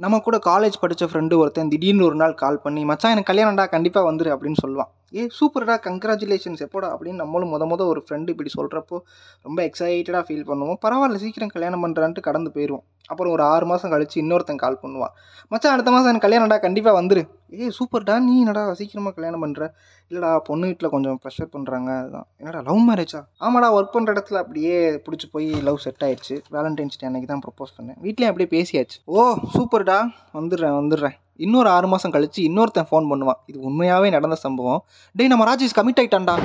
[0.00, 4.08] நம்ம கூட காலேஜ் படித்த ஃப்ரெண்டு ஒருத்தன் திடீர்னு ஒரு நாள் கால் பண்ணி மச்சான் எனக்கு கல்யாணம்டா கண்டிப்பாக
[4.10, 4.90] வந்துரு அப்படின்னு சொல்லுவான்.
[5.14, 8.96] ஏ சூப்பர்டா கங்க்ராச்சுலேஷன்ஸ் எப்போடா அப்படின்னு நம்மளும் முத முத ஒரு ஃப்ரெண்டு இப்படி சொல்கிறப்போ
[9.46, 10.78] ரொம்ப எக்ஸைட்டடாக ஃபீல் பண்ணுவோம்.
[10.84, 15.12] பரவாயில்ல சீக்கிரம் கல்யாணம் பண்ணுறான்ட்டு கடந்து போயிடுவோம் அப்புறம் ஒரு ஆறு மாதம் கழிச்சு இன்னொருத்தன் கால் பண்ணுவான்.
[15.52, 17.22] மச்சான் அடுத்த மாதம் எனக்கு கல்யாணம்டா கண்டிப்பாக வந்துரு.
[17.60, 19.62] ஏ சூப்பர்டா நீ என்னடா சீக்கிரமாக கல்யாணம் பண்ணுற
[20.10, 22.26] இல்லைடா பொண்ணு வீட்டில் கொஞ்சம் ப்ரெஷர் பண்ணுறாங்க அதுதான்.
[22.40, 24.74] என்னடா லவ் மேரேஜா ஆமாடா ஒர்க் பண்ணுற இடத்துல அப்படியே
[25.06, 26.36] பிடிச்சி போய் லவ் செட் ஆயிடுச்சு.
[26.56, 27.98] வேலண்டைன்ஸ் டே அன்னைக்கு தான் ப்ரப்போஸ் பண்ணேன்.
[28.06, 28.98] வீட்லேயும் அப்படியே பேசியாச்சு.
[29.16, 29.24] ஓ
[29.56, 29.98] சூப்பர்டா
[30.38, 31.16] வந்துடுறேன் வந்துடுறேன்.
[31.46, 33.40] இன்னொரு ஆறு மாதம் கழித்து இன்னொருத்தன் ஃபோன் பண்ணுவான்.
[33.50, 34.80] இது உண்மையாகவே நடந்த சம்பவம்.
[35.18, 36.36] டேய் நம்ம ராஜேஷ் கமிட் ஆகிட்டான்டா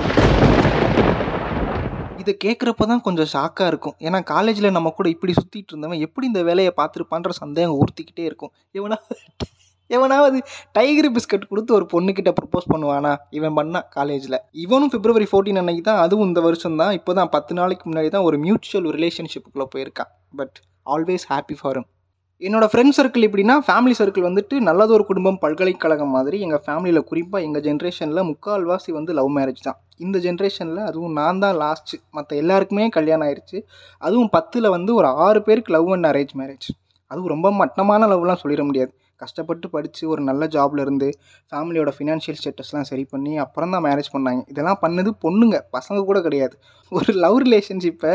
[2.21, 3.95] இதை கேட்குறப்ப தான் கொஞ்சம் ஷாக்காக இருக்கும்.
[4.07, 8.51] ஏன்னா காலேஜில் நம்ம கூட இப்படி சுற்றிட்டு இருந்தவன் எப்படி இந்த வேலையை பார்த்துருப்பான்ற சந்தேகம் ஊர்த்திக்கிட்டே இருக்கும்.
[8.79, 9.17] எவனாவது
[9.95, 10.37] எவனாவது
[10.75, 13.11] டைகர் பிஸ்கட் கொடுத்து ஒரு பொண்ணுக்கிட்ட ப்ரப்போஸ் பண்ணுவானா?
[13.37, 16.93] இவன் பண்ணா காலேஜில் இவனும் பிப்ரவரி ஃபோர்டீன் அன்னைக்கு தான் அதுவும் இந்த வருஷம் தான்.
[16.99, 20.11] இப்போ தான் பத்து நாளைக்கு முன்னாடி தான் ஒரு மியூச்சுவல் ரிலேஷன்ஷிப்புக்குள்ளே போயிருக்கான்.
[20.39, 20.55] பட்
[20.95, 21.79] ஆல்வேஸ் ஹாப்பி ஃபார்
[22.43, 27.43] என்னோடய என்னோட ஃப்ரெண்ட் சர்க்கிள் எப்படின்னா ஃபேமிலி சர்க்கிள் வந்துட்டு நல்லதொரு குடும்பம் பல்கலைக்கழகம் மாதிரி எங்கள் ஃபேமிலியில் குறிப்பாக
[27.43, 29.77] எங்கள் ஜென்ரேஷனில் முக்கால்வாசி வந்து லவ் மேரேஜ் தான்.
[29.97, 33.57] இந்த ஜென்ரேஷனில் அதுவும் நான் தான் லாஸ்ட்டு மற்ற எல்லாருக்குமே கல்யாணம் ஆயிடுச்சு
[33.97, 36.67] அதுவும் பத்தில் வந்து ஒரு ஆறு பேருக்கு லவ் அண்ட் அரேஞ்ச் மேரேஜ்
[37.07, 38.91] அதுவும் ரொம்ப மட்டமான லவ்லாம் சொல்லிட முடியாது.
[39.23, 41.07] கஷ்டப்பட்டு படித்து ஒரு நல்ல ஜாப்ல இருந்து
[41.51, 44.41] ஃபேமிலியோட ஃபினான்ஷியல் ஸ்டேட்டஸ்லாம் சரி பண்ணி அப்புறம் தான் மேரேஜ் பண்ணாங்க.
[44.53, 46.55] இதெல்லாம் பண்ணது பொண்ணுங்க பசங்க கூட கிடையாது.
[46.91, 48.11] ஒரு லவ் ரிலேஷன்ஷிப்பை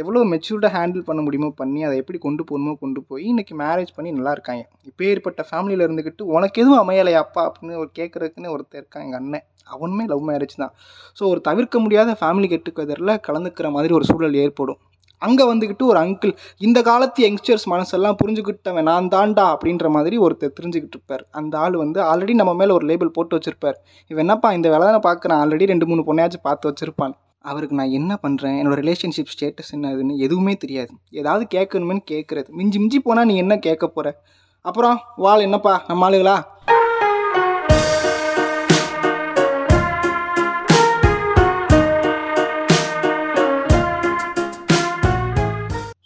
[0.00, 4.10] எவ்வளோ மெச்சூர்டாக ஹேண்டில் பண்ண முடியுமோ பண்ணி அதை எப்படி கொண்டு போகணுமோ கொண்டு போய் இன்றைக்கி மேரேஜ் பண்ணி
[4.18, 4.64] நல்லா இருக்காங்க.
[4.90, 7.44] இப்போ ஏற்பட்ட ஃபேமிலியில் இருந்துக்கிட்டு உனக்கு எதுவும் அமையலையா அப்பா?
[7.50, 9.46] அப்படின்னு ஒரு கேட்குறதுக்குன்னு ஒருத்தர் இருக்கான் எங்கள் அண்ணன்.
[9.74, 10.72] அவனுமே லவ் மேரேஜ் தான்.
[11.18, 14.80] ஸோ ஒரு தவிர்க்க முடியாத ஃபேமிலி கெட்டுக்கதரில் கலந்துக்கிற மாதிரி ஒரு சூழல் ஏற்படும்.
[15.26, 20.96] அங்கே வந்துக்கிட்டு ஒரு அங்கிள் இந்த காலத்து யங்ஸ்டர்ஸ் மனசெல்லாம் புரிஞ்சுக்கிட்டவன் நான் தாண்டா அப்படின்ற மாதிரி ஒருத்தர் தெரிஞ்சுக்கிட்டு
[20.98, 21.24] இருப்பார்.
[21.30, 23.76] அந்த ஆள் வந்து ஆல்ரெடி நம்ம மேலே ஒரு லேபிள் போட்டு வச்சிருப்பார்.
[24.10, 25.40] இவன் என்னப்பா இந்த வேலை தானே பார்க்குறான்?
[25.44, 27.14] ஆல்ரெடி ரெண்டு மூணு பொண்ணையாச்சும் பார்த்து வச்சிருப்பான்.
[27.50, 30.92] அவருக்கு நான் என்ன பண்ணுறேன் என்னோட ரிலேஷன்ஷிப் ஸ்டேட்டஸ் என்னதுன்னு எதுவுமே தெரியாது.
[31.20, 32.48] ஏதாவது கேட்கணுமேனு கேட்குறது.
[32.58, 34.16] மிஞ்சி மிஞ்சி போனால் நீ என்ன கேட்க போகிற
[34.64, 35.74] அப்புறம் வாள் என்னப்பா?
[35.88, 36.36] நம்ம ஆளுங்களா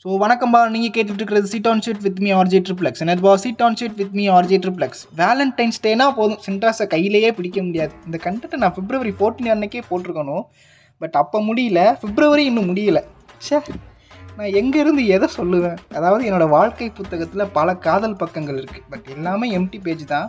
[0.05, 3.77] ஸோ வணக்கம்பா நீங்கள் கேட்டுட்டு இருக்கிறது seat on sheet with me RJ Triplex என்னதுபா seat on
[3.81, 6.41] sheet with me RJ Triplex Valentine's டேனா போதும்.
[6.47, 7.95] சின்ட்ராஸை கையிலேயே பிடிக்க முடியாது.
[8.09, 10.45] இந்த கண்டென்ட் நான் பிப்ரவரி ஃபோர்டீன் அன்னைக்கே போட்டிருக்கணும்.
[11.01, 11.81] பட் அப்போ முடியல.
[12.05, 13.01] பிப்ரவரி இன்னும் முடியல.
[13.49, 13.63] சே
[14.39, 15.81] நான் எங்கேருந்து எதை சொல்லுவேன்?
[15.99, 20.29] அதாவது என்னோட வாழ்க்கை புத்தகத்தில் பல காதல் பக்கங்கள் இருக்குது பட் எல்லாமே எம்டி பேஜ் தான்.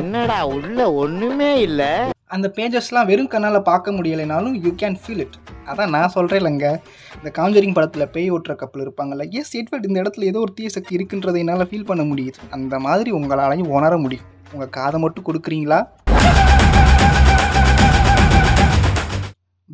[0.00, 1.92] என்னடா உள்ள ஒன்றுமே இல்லை.
[2.34, 6.68] அந்த பேஜஸ்லாம் வெறும் கண்ணால் பார்க்க முடியலைனாலும் யூ கேன் ஃபீல் இட் அதான் நான் சொல்கிறேன் இல்லைங்க
[7.16, 10.96] இந்த காஞ்சரிங் படத்தில் பேய் ஓட்டுற கப்பல் இருப்பாங்கல்ல எஸ் எட்வர்ட் இந்த இடத்துல ஏதோ ஒரு தீய சக்தி
[10.96, 12.38] இருக்குன்றதை என்னால் ஃபீல் பண்ண முடியுது.
[12.50, 14.28] அந்த மாதிரி உங்களாலையும் உணர முடியும்.
[14.52, 15.80] உங்கள் காதை மட்டும் கொடுக்குறீங்களா?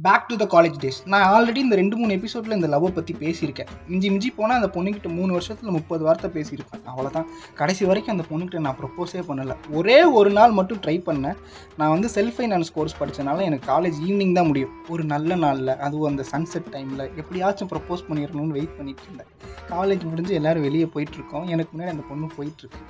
[0.02, 3.70] Back to the college days நான் ஆல்ரெடி இந்த ரெண்டு மூணு எபிசோடில் இந்த லவ்வை பற்றி பேசியிருக்கேன்.
[3.88, 6.82] மிஞ்சி மிஞ்சி போனால் அந்த பொண்ணுக்கிட்ட மூணு வருஷத்தில் முப்பது வார்த்தை பேசியிருப்பேன்.
[6.90, 9.54] அவ்வளோதான் கடைசி வரைக்கும் அந்த பொண்ணுக்கிட்ட நான் ப்ரப்போஸே பண்ணலை.
[9.70, 11.36] ஒரே ஒரு நாள் மட்டும் ட்ரை பண்ணேன்.
[11.76, 14.70] நான் வந்து செல்ஃப் ஃபைனான்ஸ் கோர்ஸ் படித்தனால எனக்கு காலேஜ் ஈவினிங் தான் முடியும்.
[14.88, 19.32] ஒரு நல்ல நாளில் அதுவும் அந்த சன்செட் டைமில் எப்படியாச்சும் ப்ரப்போஸ் பண்ணிடணும்னு வெயிட் பண்ணிட்டு இருந்தேன்.
[19.70, 21.46] காலேஜ் முடிஞ்சு எல்லோரும் வெளியே போயிட்டுருக்கோம்.
[21.46, 22.82] எனக்கு முன்னாடி அந்த பொண்ணு போயிட்டுருக்கு.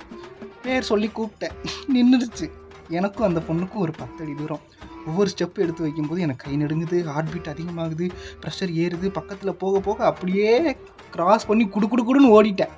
[0.61, 1.57] பேர் சொல்லி கூப்பிட்டேன்.
[1.93, 2.49] நின்றுடுச்சு
[2.89, 4.63] எனக்கும் அந்த பொண்ணுக்கும் ஒரு பத்தடி தூரம்.
[5.09, 8.07] ஒவ்வொரு ஸ்டெப் எடுத்து வைக்கும்போது எனக்கு கை நடுங்குது ஹார்ட் பீட் அதிகமாகுது
[8.43, 9.07] ப்ரெஷர் ஏறுது.
[9.19, 10.51] பக்கத்தில் போக போக அப்படியே
[11.15, 12.73] கிராஸ் பண்ணி குடு குடு குடுன்னு ஓடிட்டேன்.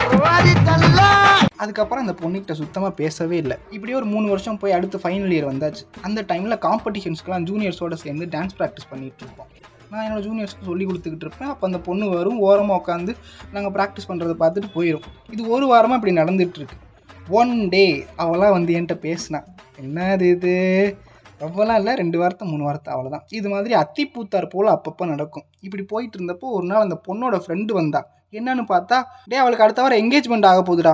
[1.63, 3.55] அதுக்கப்புறம் அந்த பொண்ணுகிட்ட சுத்தமாக பேசவே இல்லை.
[3.75, 5.83] இப்படியே ஒரு மூணு வருஷம் போய் அடுத்து ஃபைனல் இயர் வந்தாச்சு.
[6.07, 9.49] அந்த டைமில் காம்படிஷன்ஸ்க்குலாம் ஜூனியர்ஸோட சேர்ந்து டான்ஸ் ப்ராக்டிஸ் பண்ணிகிட்டு இருப்போம்.
[9.91, 11.49] நான் என்னோடய ஜூனியர்ஸ்க்கு சொல்லி கொடுத்துக்கிட்டு இருப்பேன்.
[11.53, 13.13] அப்போ அந்த பொண்ணு வரும் ஓரமாக உட்காந்து
[13.53, 16.77] நாங்கள் ப்ராக்டிஸ் பண்ணுறதை பார்த்துட்டு போயிடும் இது ஒரு வாரமாக இப்படி நடந்துகிட்ருக்கு
[17.39, 17.85] ஒன் டே
[18.23, 19.39] அவளாம் வந்து என்கிட்ட பேசினா
[19.81, 20.55] என்னது இது?
[21.41, 25.45] ரொம்பலாம் இல்லை ரெண்டு வாரத்தை மூணு வாரத்தை அவ்வளோதான் இது மாதிரி அத்தி பூத்தார் போல் அப்பப்போ நடக்கும்.
[25.65, 28.01] இப்படி போயிட்டு இருந்தப்போ ஒரு நாள் அந்த பொண்ணோட ஃப்ரெண்டு வந்தா.
[28.39, 28.97] என்னன்னு பார்த்தா
[29.31, 30.93] டே அவளுக்கு அடுத்த வாரம் என்கேஜ்மெண்ட் ஆக போகுதுடா.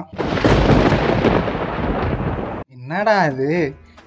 [2.78, 3.50] என்னடா இது?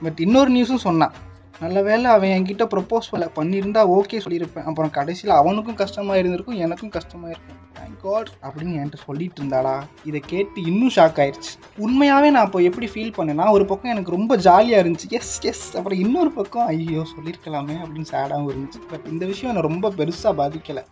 [0.04, 1.14] பட் இன்னொரு நியூஸும் சொன்னான்.
[1.60, 4.64] நல்ல வேளை அவன் என்கிட்ட ப்ரப்போஸ் பண்ண பண்ணியிருந்தா ஓகே சொல்லியிருப்பேன்.
[4.64, 7.58] அப்புறம் கடைசியில் அவனுக்கும் கஷ்டமாக இருந்திருக்கும் எனக்கும் கஷ்டமாக இருக்கும்.
[7.78, 9.80] தேங்க் காட் அப்படின்னு என்கிட்ட சொல்லிட்டு இருந்தாளா?
[10.04, 14.36] இதை கேட்டு இன்னும் ஷாக் ஆயிடுச்சு உண்மையாகவே நான் அப்போ எப்படி ஃபீல் பண்ணேன்னா ஒரு பக்கம் எனக்கு ரொம்ப
[14.36, 15.08] ஜாலியாக இருந்துச்சு.
[15.08, 18.80] எஸ் எஸ் அப்புறம் இன்னொரு பக்கம் ஐயோ சொல்லியிருக்கலாமே அப்படின்னு சேடாகவும் இருந்துச்சு.
[18.90, 20.84] பட் இந்த விஷயம் என்னை ரொம்ப பெருசாக பாதிக்கலை.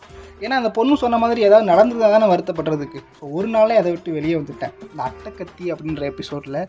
[0.45, 2.99] ஏன்னா அந்த பொண்ணு சொன்ன மாதிரி ஏதாவது நடந்ததா தானே வருத்தப்படுறதுக்கு.
[3.19, 4.75] ஸோ ஒரு நாளே அதை விட்டு வெளியே வந்துட்டேன்.
[4.91, 6.61] இந்த அட்டைக்கத்தி அப்படின்ற எபிசோடில்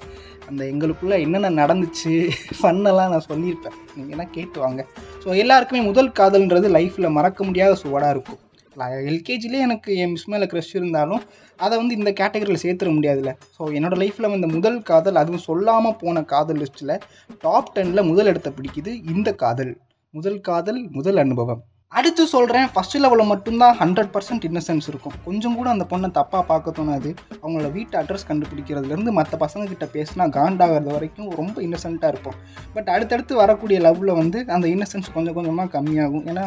[0.50, 2.14] அந்த எங்களுக்குள்ளே என்னென்ன நடந்துச்சு
[2.60, 3.80] ஃபன்னெல்லாம் நான் சொல்லியிருப்பேன்.
[3.96, 4.84] நீங்கள் என்ன கேட்டு வாங்க.
[5.24, 8.42] ஸோ எல்லாருக்குமே முதல் காதல்ன்றது லைஃப்பில் மறக்க முடியாத சுவடாக இருக்கும்.
[9.12, 11.24] எல்கேஜிலே எனக்கு என் மிஸ் மேலே க்ரஷ் இருந்தாலும்
[11.66, 13.32] அதை வந்து இந்த கேட்டகரியில் சேர்த்துட முடியாதுல்ல.
[13.56, 16.96] ஸோ என்னோடய லைஃப்பில் இந்த முதல் காதல் அதுவும் சொல்லாமல் போன காதல் லிஸ்ட்டில்
[17.46, 19.74] டாப் டென்னில் முதல் இடத்த பிடிக்குது இந்த காதல்.
[20.14, 21.62] முதல் காதல் முதல் அனுபவம்.
[21.98, 25.16] அடுத்து சொல்கிறேன் ஃபஸ்ட் லெவலில் மட்டும்தான் ஹண்ட்ரட் பர்சன்ட் இன்னசென்ஸ் இருக்கும்.
[25.26, 27.10] கொஞ்சம் கூட அந்த பொண்ணை தப்பாக பார்க்க தோணாது.
[27.42, 32.38] அவங்களோட வீட்டு அட்ரஸ் கண்டுபிடிக்கிறதுலேருந்து மற்ற பசங்கக்கிட்ட பேசினா காண்டாகிறது வரைக்கும் ரொம்ப இன்னசென்ட்டாக இருப்போம்.
[32.76, 36.26] பட் அடுத்தடுத்து வரக்கூடிய லவ்வில் வந்து அந்த இன்னசென்ஸ் கொஞ்சம் கொஞ்சமாக கம்மியாகும்.
[36.32, 36.46] ஏன்னா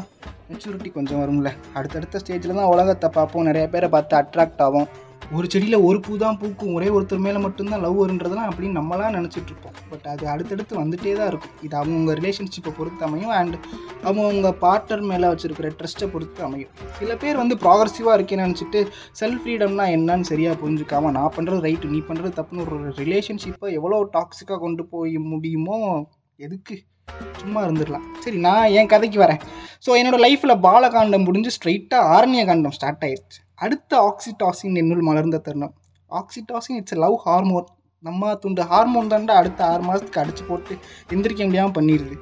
[0.50, 1.50] மெச்சூரிட்டி கொஞ்சம் வரும்ல.
[1.78, 3.48] அடுத்தடுத்த ஸ்டேஜில் தான் உலகத்தை பார்ப்போம்.
[3.50, 4.88] நிறைய பேரை பார்த்து அட்ராக்ட் ஆகும்
[5.36, 9.76] ஒரு செடியில் ஒரு பூ தான் பூக்கும் ஒரே ஒருத்தர் மேலே மட்டும்தான் லவ் வருன்றதெல்லாம் அப்படின்னு நம்மளாம் நினச்சிட்ருப்போம்
[9.90, 11.54] பட் அது அடுத்தடுத்து வந்துகிட்டே தான் இருக்கும்.
[11.66, 13.56] இது அவங்கவுங்க ரிலேஷன்ஷிப்பை பொறுத்து அமையும் அண்ட்
[14.08, 16.72] அவங்கவுங்க பார்ட்னர் மேலே வச்சுருக்கிற ட்ரஸ்ட்டை பொறுத்து அமையும்.
[16.98, 18.82] சில பேர் வந்து ப்ராக்ரஸிவாக இருக்கேன்னு நினச்சிட்டு
[19.20, 24.60] செல்ஃப் ஃப்ரீடம்னா என்னன்னு சரியாக புரிஞ்சுக்காமல் நான் பண்ணுறது ரைட்டு நீ பண்ணுறது தப்புன்னு ஒரு ரிலேஷன்ஷிப்பை எவ்வளோ டாக்ஸிக்காக
[24.66, 25.78] கொண்டு போய் முடியுமோ
[26.38, 26.76] எதுக்கு?
[27.40, 28.04] சும்மா இருந்துடலாம்.
[28.24, 29.40] சரி நான் என் கதைக்கு வரேன்.
[29.84, 35.74] ஸோ என்னோடய லைஃப்பில் பாலகாண்டம் முடிஞ்சு ஸ்ட்ரைட்டாக ஆரண்ய காண்டம் ஸ்டார்ட் ஆயிடுச்சு அடுத்த ஆக்சிடாசின் என்னுள் மலர்ந்த தருணம்.
[36.10, 37.68] ஆக்சிடாசின் இட்ஸ் லவ் ஹார்மோன்
[38.04, 40.72] நம்ம துண்டு ஹார்மோன் தாண்டா அடுத்த ஆறு மாதத்துக்கு அடிச்சு போட்டு
[41.14, 42.16] எந்திரிக்க முடியாமல் பண்ணிடுது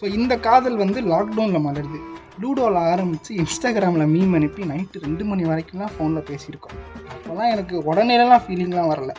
[0.00, 1.98] ஸோ இந்த காதல் வந்து லாக்டவுனில் மலருது.
[2.42, 6.78] லூடோவில் ஆரம்பித்து இன்ஸ்டாகிராமில் மீம் அனுப்பி நைட்டு ரெண்டு மணி வரைக்கும்லாம் ஃபோனில் பேசியிருக்கோம்.
[7.12, 9.12] அப்போல்லாம் எனக்கு உடனேலாம் ஃபீலிங்லாம் வரல.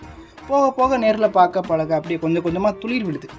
[0.50, 3.30] போக போக நேரில் பார்க்க பழக அப்படியே கொஞ்சம் கொஞ்சமாக துளிர் விடுது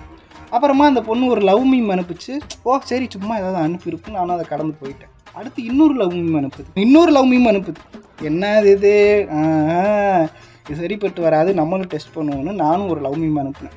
[0.55, 2.35] அப்புறமா அந்த பொண்ணு ஒரு லவ் மீம் அனுப்பிச்சு
[2.69, 5.13] ஓ சரி சும்மா ஏதாவது அனுப்பியிருக்கும் நானும் அதை கடந்து போயிட்டேன்.
[5.35, 6.71] அடுத்து இன்னொரு லவ் மீம் அனுப்புது.
[6.75, 7.75] இன்னொரு லவ் மீம் அனுப்புது.
[8.23, 8.71] என்ன இது?
[8.71, 10.29] இது
[10.71, 11.55] இது சரிப்பட்டு வராது.
[11.55, 13.77] நம்மளும் டெஸ்ட் பண்ணுவோன்னு நானும் ஒரு லவ் மீம் அனுப்புனேன்.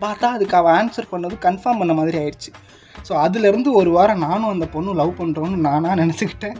[0.00, 2.52] பார்த்தா அதுக்கு அவள் ஆன்சர் பண்ணது கன்ஃபார்ம் பண்ண மாதிரி ஆயிடுச்சு.
[3.08, 6.56] ஸோ அதுலேருந்து ஒரு வாரம் நானும் அந்த பொண்ணு லவ் பண்ணுறோன்னு நானாக நினச்சிக்கிட்டேன்.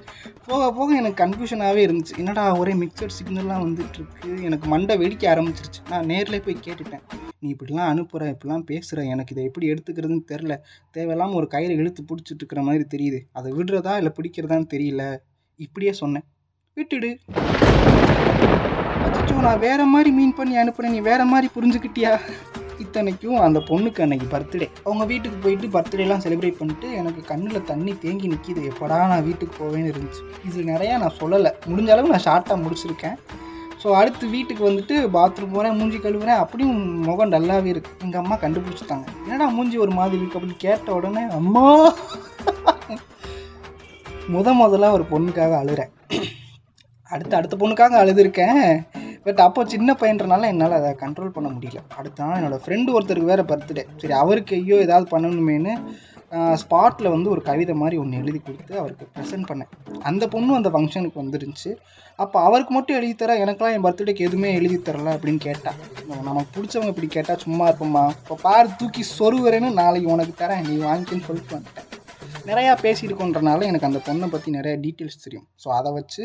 [0.46, 2.14] போக போக எனக்கு கன்ஃபியூஷனாகவே இருந்துச்சு.
[2.22, 5.82] என்னடா ஒரே மிக்சட் சிக்னல்லாம் வந்துட்டுருக்கு எனக்கு மண்டை வெடிக்க ஆரம்பிச்சிருச்சு.
[5.90, 7.04] நான் நேரில் போய் கேட்டுட்டேன்.
[7.38, 10.56] நீ இப்படிலாம் அனுப்புகிற இப்படிலாம் பேசுகிற எனக்கு இதை எப்படி எடுத்துக்கிறதுன்னு தெரில
[10.90, 13.20] தேவையில்லாமல் ஒரு கயிறு இழுத்து பிடிச்சிட்டு இருக்கிற மாதிரி தெரியுது.
[13.32, 15.04] அதை விடுறதா இல்லை பிடிக்கிறதான்னு தெரியல.
[15.66, 16.26] இப்படியே சொன்னேன்.
[16.76, 17.10] விட்டுடு.
[19.06, 22.12] அச்சோ நான் வேறு மாதிரி மீன் பண்ணி அனுப்புகிறேன் நீ வேறு மாதிரி புரிஞ்சுக்கிட்டியா?
[22.82, 28.31] இத்தனைக்கும் அந்த பொண்ணுக்கு அன்னைக்கு பர்த்டே அவங்க வீட்டுக்கு போயிட்டு பர்த்டேலாம் செலிப்ரேட் பண்ணிட்டு எனக்கு கண்ணில் தண்ணி தேங்கி
[28.32, 30.23] நிற்கிது எப்படா நான் வீட்டுக்கு போவேன்னு இருந்துச்சு.
[30.49, 31.53] இது நிறையா நான் சொல்லலை.
[31.71, 33.17] முடிஞ்ச அளவு நான் ஷார்ட்டாக முடிச்சிருக்கேன்.
[33.82, 36.43] ஸோ அடுத்து வீட்டுக்கு வந்துட்டு பாத்ரூம் போகிறேன் மூஞ்சி கழுவுறேன்.
[36.44, 36.76] அப்படியும்
[37.09, 39.06] முகம் டல்லாகவே இருக்குது எங்கள் அம்மா கண்டுபிடிச்சிட்டாங்க.
[39.25, 41.65] என்னடா மூஞ்சி ஒரு மாதிரி இருக்கு அப்படின்னு கேட்ட உடனே அம்மா!
[44.35, 45.93] முத முதல்ல ஒரு பொண்ணுக்காக அழுகிறேன்
[47.11, 48.62] அடுத்து அடுத்த பொண்ணுக்காக அழுதுருக்கேன்.
[49.26, 51.81] பட் அப்போ சின்ன பையன்றனால என்னால் அதை கண்ட்ரோல் பண்ண முடியல.
[51.99, 55.75] அடுத்த நாள் என்னோடய ஃப்ரெண்டு ஒருத்தருக்கு வேறு பர்த்டே சரி அவருக்கு ஐயோ ஏதாவது பண்ணணுமேனு
[56.61, 59.71] ஸ்பாட்டில் வந்து ஒரு கவிதை மாதிரி ஒன்று எழுதி கொடுத்து அவருக்கு ப்ரெசென்ட் பண்ணேன்.
[60.09, 61.73] அந்த பொண்ணு அந்த ஃபங்க்ஷனுக்கு வந்துருந்துச்சு.
[62.23, 63.37] அப்போ அவருக்கு மட்டும் எழுதி தர?
[63.44, 65.79] எனக்கெல்லாம் என் பர்த்டேக்கு எதுவுமே எழுதி தரல அப்படின்னு கேட்டான்
[66.29, 68.05] நமக்கு பிடிச்சவங்க இப்படி கேட்டால் சும்மா இருப்போம்மா.
[68.23, 70.65] இப்போ பாரு தூக்கி சொருகிறேன்னு நாளைக்கு உனக்கு தரேன்.
[70.69, 71.88] நீ வாங்கிக்கன்னு சொல்லிட்டு வந்துட்டேன்.
[72.50, 75.47] நிறையா பேசியிருக்கோன்றனால எனக்கு அந்த பொண்ணை பற்றி நிறையா டீட்டெயில்ஸ் தெரியும்.
[75.65, 76.23] ஸோ அதை வச்சு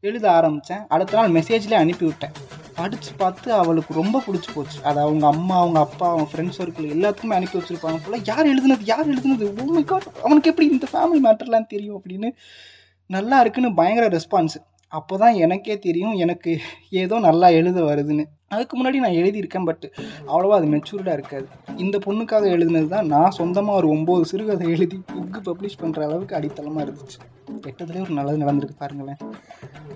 [0.00, 2.34] எழுத ஆரம்பித்தேன் அடுத்த நாள் மெசேஜ்லேயே அனுப்பிவிட்டேன்.
[2.74, 4.78] படித்து பார்த்து அவளுக்கு ரொம்ப பிடிச்சி போச்சு.
[4.82, 8.18] அது அவங்க அம்மா அவங்க அப்பா அவங்க ஃப்ரெண்ட்ஸ் சர்க்கிள் எல்லாத்துக்குமே அனுப்பி வச்சுருப்பாங்க போல.
[8.24, 9.46] யார் எழுதுனது யார் எழுதுனது?
[9.62, 12.30] Oh அவனுக்கு எப்படி இந்த ஃபேமிலி மேட்டர்லாம் தெரியும் அப்படின்னு
[13.06, 14.56] நல்லா இருக்குன்னு பயங்கர ரெஸ்பான்ஸ்
[14.88, 16.58] அப்போ தான் எனக்கே தெரியும் எனக்கு
[16.90, 18.24] ஏதோ நல்லா எழுத வருதுன்னு.
[18.54, 19.84] அதுக்கு முன்னாடி நான் எழுதியிருக்கேன் பட்
[20.30, 21.46] அவ்வளோவா அது மெச்சூர்டாக இருக்காது.
[21.84, 26.84] இந்த பொண்ணுக்காக எழுதினது தான் நான் சொந்தமாக ஒரு ஒம்பது சிறுகதை எழுதி புக்கு பப்ளிஷ் பண்ணுற அளவுக்கு அடித்தளமாக
[26.86, 27.18] இருந்துச்சு.
[27.64, 29.18] கெட்டதுலேயே ஒரு நல்லது நடந்திருக்கு பாருங்களேன்.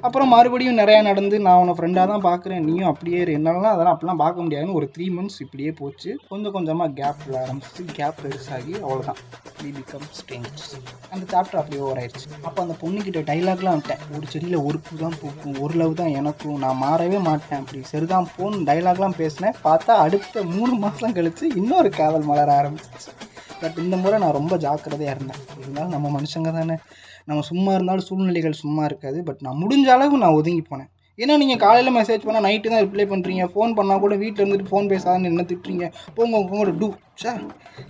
[0.06, 3.32] அப்புறம் மறுபடியும் நிறையா நடந்து நான் உன்னை ஃப்ரெண்டாக தான் பார்க்குறேன் நீயும் அப்படியே இரு.
[3.38, 6.10] என்னாலலாம் அதெல்லாம் அப்படிலாம் பார்க்க முடியாதுன்னு ஒரு த்ரீ மந்த்ஸ் இப்படியே போச்சு.
[6.30, 9.20] கொஞ்சம் கொஞ்சமாக கேப் விட ஆரம்பிச்சு கேப் பெருசாகி அவ்வளோதான்
[9.62, 10.62] வி பிகம் ஸ்ட்ரேஞ்ச்
[11.12, 12.28] அந்த சாப்டர் அப்படியே ஓவர் ஆயிடுச்சு.
[12.46, 14.04] அப்போ அந்த பொண்ணுக்கிட்ட டைலாக்லாம் விட்டேன்.
[14.16, 16.58] ஒரு செடியில் ஒரு பூ தான் பூக்கும் ஒரு லவ் தான் எனக்கும்.
[16.64, 17.60] நான் மாறவே மாட்டேன்.
[17.62, 19.56] அப்படி சரிதான் ஃபோன் டைலாக்லாம் பேசினேன்.
[19.64, 23.10] பார்த்தா அடுத்த மூணு மாதம் கழித்து இன்னொரு காதல் மலர ஆரம்பிச்சிச்சு.
[23.62, 25.40] பட் இந்த முறை நான் ரொம்ப ஜாக்கிரதையாக இருந்தேன்.
[25.62, 26.76] இருந்தாலும் நம்ம மனுஷங்க தானே.
[27.24, 29.22] நம்ம சும்மா இருந்தாலும் சூழ்நிலைகள் சும்மா இருக்காது.
[29.22, 30.90] பட் நான் முடிஞ்ச அளவு நான் ஒதுங்கி போனேன்.
[31.18, 34.88] ஏன்னா நீங்கள் காலையில் மெசேஜ் பண்ணால் நைட்டு தான் ரிப்ளை பண்ணுறீங்க ஃபோன் பண்ணால் கூட வீட்டில் இருந்துட்டு ஃபோன்
[34.92, 35.86] பேசாதன்னு என்ன திட்டுறீங்க?
[36.14, 36.88] போங்க உங்களோட டூ.
[37.22, 37.42] சார்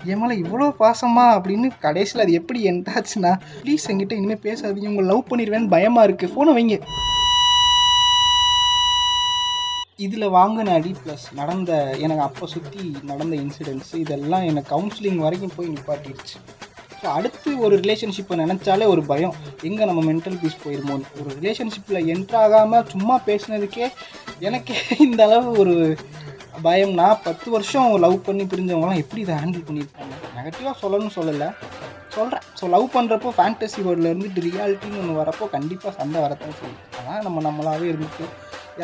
[0.04, 4.90] என் மேலே இவ்வளோ பாசமா அப்படின்னு கடைசியில் அது எப்படி என்டாச்சுன்னா ப்ளீஸ் என்கிட்ட இனிமேல் பேசாதீங்க.
[4.92, 6.78] உங்களை லவ் பண்ணிடுவேன்னு பயமாக இருக்குது ஃபோனை வைங்க.
[10.04, 11.70] இதில் வாங்கின அடி ப்ளஸ் நடந்த
[12.04, 16.36] எனக்கு அப்போ சுற்றி நடந்த இன்சிடென்ட்ஸ் இதெல்லாம் எனக்கு கவுன்சிலிங் வரைக்கும் போய் நிப்பாட்டிடுச்சு.
[17.00, 19.34] ஸோ அடுத்து ஒரு ரிலேஷன்ஷிப்பை நினச்சாலே ஒரு பயம்.
[19.68, 23.86] எங்கே நம்ம மென்டல் பீஸ் போயிருமோன்னு ஒரு ரிலேஷன்ஷிப்பில் என்ட்ராகாமல் சும்மா பேசினதுக்கே
[24.48, 24.76] எனக்கே
[25.06, 25.74] இந்த அளவு ஒரு
[26.66, 31.48] பயம்னா பத்து வருஷம் லவ் பண்ணி பிரிஞ்சவங்களாம் எப்படி இதை ஹேண்டில் பண்ணியிருக்காங்க நெகட்டிவாக சொல்லணும்னு சொல்லலை.
[32.16, 36.80] சொல்கிறேன் ஸோ லவ் பண்ணுறப்போ ஃபேண்டசி வேர்ல்டில் இருந்துட்டு ரியாலிட்டின்னு ஒன்று வரப்போ கண்டிப்பாக சண்டை வரத்தான் செய்யும்.
[36.98, 38.26] அதான் நம்ம நம்மளாகவே இருந்துட்டு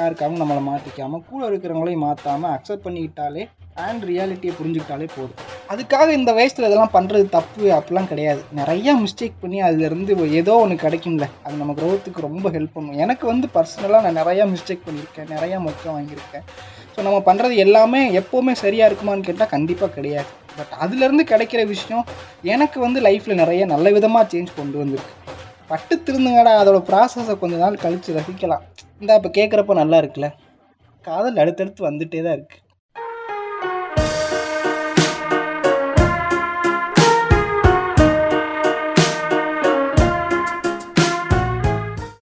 [0.01, 3.45] யாருக்காகவும் நம்மளை மாற்றிக்காமல் கூட இருக்கிறவங்களையும் மாற்றாமல் அக்செப்ட் பண்ணிக்கிட்டாலே
[3.87, 5.41] அண்ட் ரியாலிட்டியை புரிஞ்சுக்கிட்டாலே போதும்.
[5.73, 8.41] அதுக்காக இந்த வயசில் இதெல்லாம் பண்ணுறது தப்பு அப்படிலாம் கிடையாது.
[8.61, 11.27] நிறையா மிஸ்டேக் பண்ணி அதுலேருந்து ஏதோ ஒன்று கிடைக்கும்ல.
[11.47, 12.99] அது நம்ம க்ரோத்துக்கு ரொம்ப ஹெல்ப் பண்ணும்.
[13.05, 16.47] எனக்கு வந்து பர்சனலாக நான் நிறையா மிஸ்டேக் பண்ணியிருக்கேன் நிறையா மொத்தம் வாங்கியிருக்கேன்.
[16.95, 20.31] ஸோ நம்ம பண்ணுறது எல்லாமே எப்போவுமே சரியாக இருக்குமான்னு கேட்டால் கண்டிப்பாக கிடையாது.
[20.59, 22.05] பட் அதுலேருந்து கிடைக்கிற விஷயம்
[22.55, 25.15] எனக்கு வந்து லைஃப்பில் நிறைய நல்ல விதமாக சேஞ்ச் கொண்டு வந்திருக்கு.
[25.71, 28.65] பட்டு திருந்துங்கடா அதோட ப்ராசஸை கொஞ்ச நாள் கழித்து ரசிக்கலாம்.
[29.01, 30.29] இந்த இப்போ கேட்குறப்ப நல்லா இருக்குல்ல?
[31.05, 32.63] காதல் அடுத்தடுத்து வந்துகிட்டே தான் இருக்குது